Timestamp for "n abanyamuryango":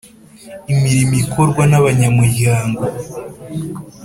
1.71-2.81